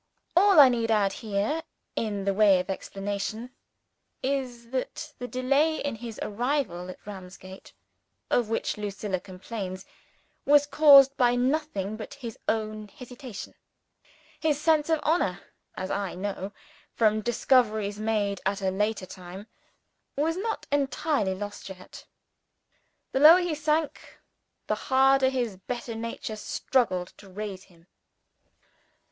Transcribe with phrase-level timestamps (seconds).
[0.35, 1.61] All I need add here,
[1.95, 3.51] in the way of explanation,
[4.23, 7.71] is that the delay in his arrival at Ramsgate
[8.31, 9.85] of which Lucilla complains,
[10.43, 13.53] was caused by nothing but his own hesitation.
[14.39, 15.39] His sense of honor
[15.77, 16.51] as I knew,
[16.95, 19.45] from discoveries made at a later time
[20.15, 22.07] was not entirely lost yet.
[23.11, 24.19] The lower he sank,
[24.65, 27.85] the harder his better nature struggled to raise him.